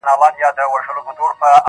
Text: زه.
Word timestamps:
زه. 0.07 1.53